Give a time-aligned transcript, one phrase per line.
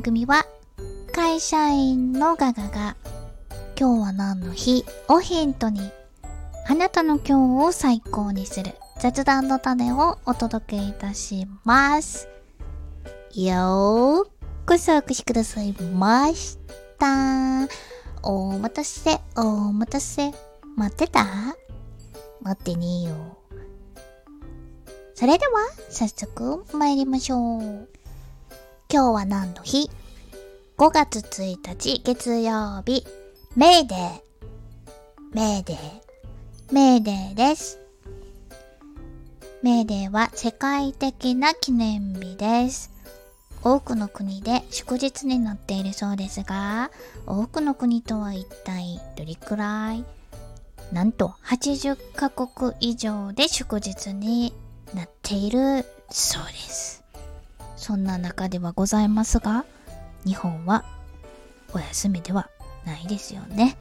[0.00, 0.46] 番組は
[1.12, 2.96] 会社員のガガが
[3.78, 5.90] 今日は何の日をヒントに
[6.66, 12.28] あなたの今日を最高にする雑談の種をお届けいたします。
[13.34, 14.24] よー
[14.66, 16.56] こそお越しくださいまし
[16.98, 17.68] た。
[18.22, 20.32] お待たせ、お待たせ。
[20.76, 21.26] 待ってた？
[22.40, 23.36] 待ってねえよ。
[25.14, 25.52] それでは、
[25.90, 27.88] 早速参りましょう。
[28.92, 29.88] 今日は何の日
[30.76, 33.06] ?5 月1日月曜日、
[33.54, 34.20] メーデー。
[35.32, 36.72] メーデー。
[36.72, 37.78] メーデーです。
[39.62, 42.90] メーデーは世界的な記念日です。
[43.62, 46.90] 多くの国で祝日になっているそうですが、
[47.28, 50.04] 多くの国とは一体どれくらい？
[50.90, 54.52] なんと80カ国以上で祝日に
[54.94, 56.99] なっているそうです。
[57.80, 59.64] そんな中ではございますが、
[60.26, 60.84] 日本は
[61.72, 62.50] お休みでは
[62.84, 63.78] ないですよね。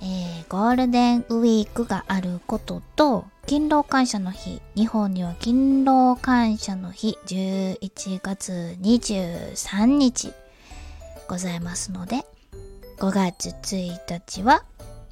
[0.00, 10.32] えー、ゴールデンウィークがあることと、勤労感謝の日、日本には勤労感謝の日、11月23日
[11.26, 12.24] ございますので、
[12.98, 14.62] 5月1日は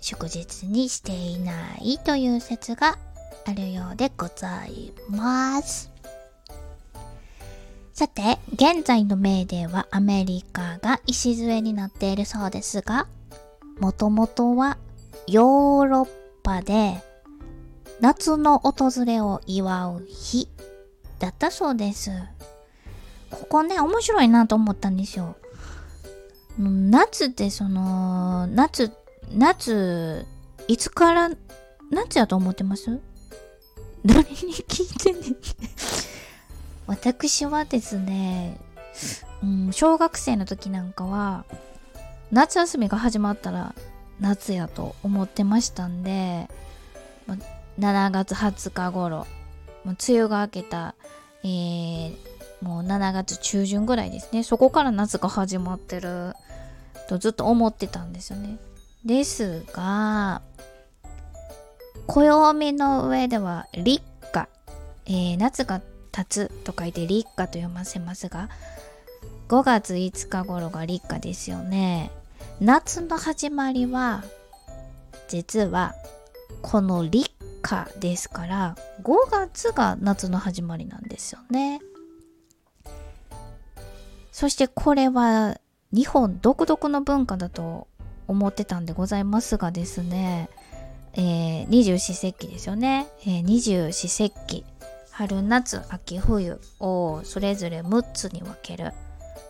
[0.00, 2.98] 祝日にしていないという説が
[3.46, 5.95] あるようでございます。
[7.96, 13.06] さて、現在のメーデーはアメリカが礎になっているそうですが、
[13.80, 14.76] もともとは
[15.26, 16.08] ヨーロッ
[16.42, 17.02] パで
[18.02, 20.46] 夏の訪れを祝う日
[21.20, 22.10] だったそうです。
[23.30, 25.34] ここね、面白いなと思ったんですよ。
[26.58, 28.92] 夏ってその、夏、
[29.32, 30.26] 夏、
[30.68, 31.30] いつから
[31.90, 33.00] 夏やと思ってます？
[34.04, 35.36] 誰に聞いてんねん。
[36.86, 38.58] 私はですね、
[39.42, 41.44] うん、小学生の時なんかは、
[42.30, 43.74] 夏休みが始まったら
[44.20, 46.48] 夏やと思ってましたんで、
[47.26, 47.36] ま
[47.78, 49.26] 7月20日頃、
[49.84, 50.94] もう梅雨が明けた、
[51.42, 52.16] えー、
[52.62, 54.42] もう7月中旬ぐらいですね。
[54.42, 56.34] そこから夏が始まってる
[57.08, 58.58] とずっと思ってたんですよね。
[59.04, 60.42] ですが、
[62.06, 64.02] 暦の上では立
[64.32, 64.48] 夏、
[65.06, 65.80] えー、夏が
[66.16, 68.48] 経つと書いて立夏と読ませますが、
[69.48, 72.10] 5月5日頃が立夏ですよね。
[72.58, 74.24] 夏の始まりは、
[75.28, 75.94] 実は、
[76.62, 81.80] この立夏ですから、5月が夏の始まりなんですよね。
[84.32, 85.60] そしてこれは、
[85.92, 87.88] 日本独特の文化だと
[88.26, 90.48] 思ってたんでございますがですね、
[91.12, 93.06] え、二十四節気ですよね。
[93.26, 94.64] え、二十四節気。
[95.18, 98.92] 春、夏、秋、冬をそれぞれ6つに分ける。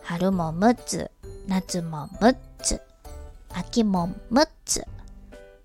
[0.01, 1.11] 春も6つ、
[1.45, 2.81] 夏も6つ、
[3.53, 4.85] 秋も6つ、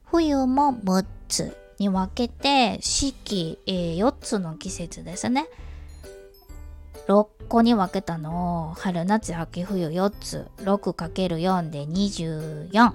[0.07, 5.47] 冬も6つに分けて、四季、えー、4つの季節ですね。
[7.07, 12.93] 6個に分けたのを春夏秋冬4つ 6×4 で24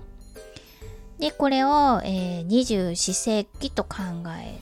[1.19, 3.97] でこれを、えー、二十四節気と考
[4.39, 4.59] え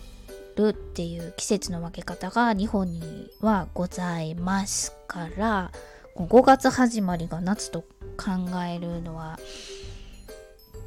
[0.56, 5.72] るっていう季節の分け方が日本にはございますから
[6.16, 7.86] 5月始まりが夏と考
[8.66, 9.38] えるのは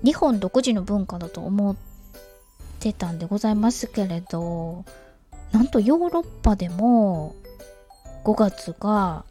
[0.02, 1.76] 日本独自の文化だと思っ
[2.80, 4.84] てたんでございますけれど
[5.52, 7.34] なんとヨーロッパでも
[8.24, 9.24] 5月が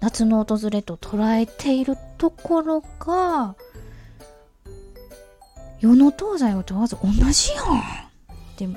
[0.00, 3.54] 夏の訪れと捉えているところが
[5.80, 7.80] 世の東西を問わず同じやんっ
[8.56, 8.68] て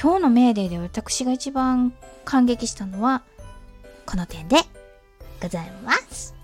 [0.00, 1.92] 今日のメーデーで私が一番
[2.24, 3.22] 感激したのは
[4.04, 4.56] この点で
[5.42, 6.34] ございます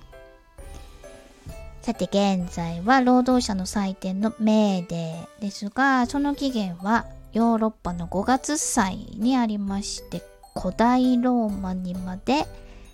[1.83, 10.23] さて現在は労働者の祭典のメーデーですがその起源はヨーロッパの5月祭にありまして
[10.55, 12.47] 古代ローマにまで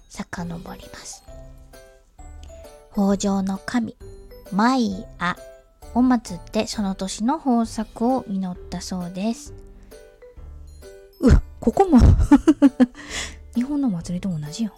[0.09, 1.25] 遡ります。
[2.97, 3.97] 豊穣の神、
[4.53, 5.37] マイア
[5.95, 9.68] を祀ってその年の豊作を祈ったそうです。
[11.69, 11.99] ここも
[13.55, 14.73] 日本の祭りと同じよ。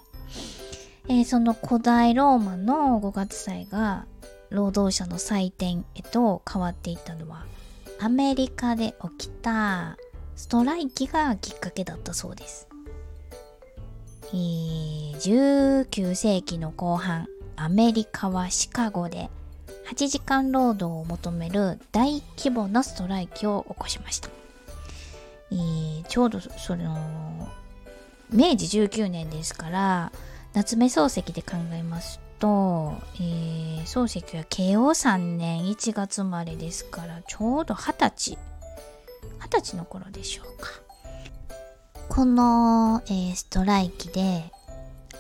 [1.07, 4.07] えー、その古代ローマの5月祭が
[4.49, 7.47] 労働者の祭典へと変わっていったのは
[8.01, 9.99] アメリカで起きた
[10.35, 12.67] ストライキがきっかけだったそうです。
[14.33, 15.15] えー、
[15.87, 19.31] 19世紀の後半、アメリカはシカゴで
[19.93, 24.29] 8時間労働を求める大規模なストライキを起こしました。
[25.53, 27.49] えー、ちょうどその、
[28.31, 30.13] 明治19年ですから、
[30.53, 38.39] 夏目漱石で考えますと、えー、漱石は慶応3年1月生まれですからちょうど二十歳
[39.41, 40.71] 二十歳の頃でしょうか。
[42.09, 44.51] この、えー、ストライキで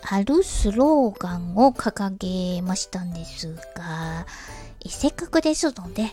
[0.02, 2.16] あるスローガンを掲
[2.56, 4.26] げましたんですが、
[4.88, 6.10] せっかくですので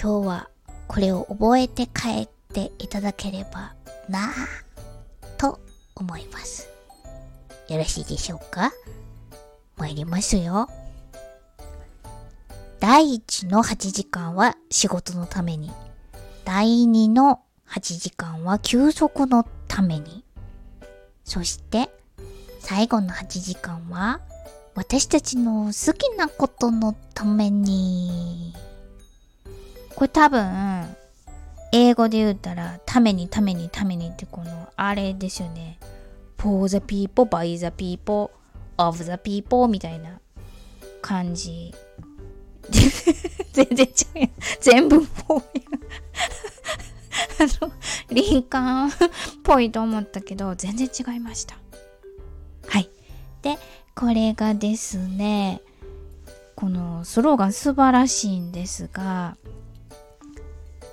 [0.00, 0.48] 今日は
[0.88, 3.74] これを覚えて帰ってていただければ
[4.08, 4.32] なぁ
[5.38, 5.60] と
[5.94, 6.68] 思います。
[7.68, 8.72] よろしいでしょうか？
[9.76, 10.68] 参りますよ。
[12.80, 15.70] 第1の8時間は仕事のために。
[16.44, 20.24] 第2の8時間は休息のために。
[21.24, 21.90] そして
[22.60, 24.20] 最後の8時間は
[24.74, 28.54] 私たちの好きなことのために。
[29.94, 30.96] これ多分、
[31.72, 35.78] 英語で言ったら、ためにためにためにってこの、あれですよね。
[36.42, 38.30] for the people, by the people,
[38.76, 40.20] of the people みたいな
[41.00, 41.72] 感じ。
[43.52, 44.30] 全然違う。
[44.60, 45.42] 全部ぽい。
[47.38, 47.72] あの、
[48.10, 48.92] リンカーンっ
[49.42, 51.56] ぽいと思ったけど、全然違いました。
[52.66, 52.90] はい。
[53.42, 53.58] で、
[53.94, 55.60] これがですね、
[56.56, 59.36] このスローガン素晴らしいんですが、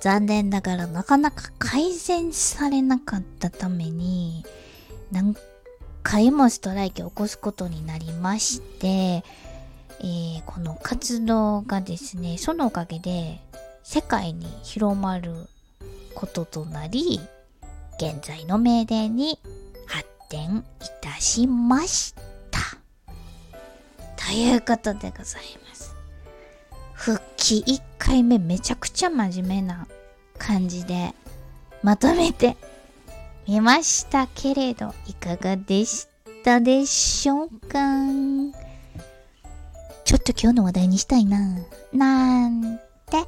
[0.00, 4.44] 残念ながらなかなか改善されなかったために、
[5.12, 5.36] 何
[6.02, 13.40] 回もストライキを起こすことになりまして、えー、この活動がですね、そのおかげで
[13.82, 15.34] 世界に広まる
[16.14, 17.20] こととなり、
[17.98, 19.38] 現在の命令に
[19.86, 22.14] 発展いたしまし
[22.50, 22.60] た。
[24.16, 25.99] ということでございます。
[27.00, 29.86] 復帰1回目めちゃくちゃ真面目な
[30.36, 31.14] 感じで
[31.82, 32.58] まとめて
[33.48, 36.06] みましたけれど、いかがでし
[36.44, 37.78] たでしょうか？
[40.04, 41.38] ちょっと今日の話題にしたいな。
[41.94, 43.24] なんて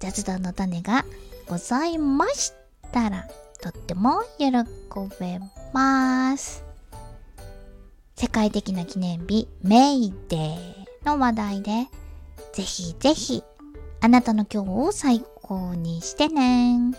[0.00, 1.04] 雑談の種が
[1.46, 2.54] ございまし
[2.92, 3.28] たら、
[3.60, 4.48] とっても喜
[5.20, 5.38] べ
[5.74, 6.64] ます。
[8.16, 10.56] 世界的な記念日、メイデー
[11.04, 11.88] の話題で、
[12.52, 13.42] ぜひぜひ、
[14.00, 16.92] あなたの今日を最高にしてね。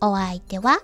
[0.00, 0.80] お相手は、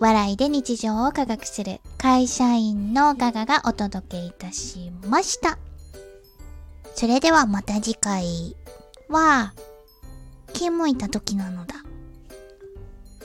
[0.00, 5.58] 笑いで日常を科学する会社員のガガがお届けいたしました。
[6.94, 8.56] それではまた次回
[9.08, 9.54] は、
[10.52, 11.76] 気向いた時なのだ。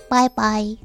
[0.09, 0.79] バイバイ。